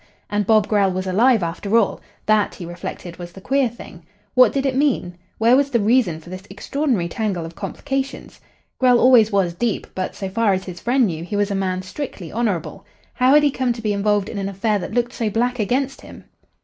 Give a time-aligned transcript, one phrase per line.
[0.31, 4.01] And Bob Grell was alive after all; that, he reflected, was the queer thing.
[4.33, 5.15] What did it mean?
[5.37, 8.39] Where was the reason for this extraordinary tangle of complications?
[8.79, 11.83] Grell always was deep, but, so far as his friend knew, he was a man
[11.83, 12.83] strictly honourable.
[13.13, 16.01] How had he come to be involved in an affair that looked so black against
[16.01, 16.23] him?